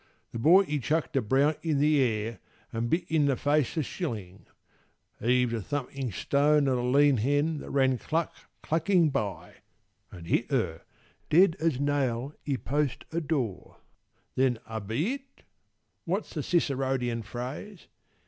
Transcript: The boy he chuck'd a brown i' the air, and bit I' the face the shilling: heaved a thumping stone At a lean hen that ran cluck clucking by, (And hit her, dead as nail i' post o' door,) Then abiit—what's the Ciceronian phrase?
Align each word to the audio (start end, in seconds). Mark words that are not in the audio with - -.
The 0.31 0.39
boy 0.39 0.63
he 0.63 0.79
chuck'd 0.79 1.15
a 1.15 1.21
brown 1.21 1.53
i' 1.63 1.73
the 1.73 2.01
air, 2.01 2.39
and 2.73 2.89
bit 2.89 3.03
I' 3.11 3.19
the 3.19 3.35
face 3.35 3.75
the 3.75 3.83
shilling: 3.83 4.47
heaved 5.19 5.53
a 5.53 5.61
thumping 5.61 6.11
stone 6.11 6.67
At 6.67 6.73
a 6.73 6.81
lean 6.81 7.17
hen 7.17 7.59
that 7.59 7.69
ran 7.69 7.99
cluck 7.99 8.33
clucking 8.63 9.11
by, 9.11 9.57
(And 10.11 10.25
hit 10.25 10.49
her, 10.49 10.81
dead 11.29 11.55
as 11.59 11.79
nail 11.79 12.33
i' 12.47 12.55
post 12.55 13.05
o' 13.13 13.19
door,) 13.19 13.77
Then 14.33 14.57
abiit—what's 14.67 16.33
the 16.33 16.41
Ciceronian 16.41 17.21
phrase? 17.21 17.85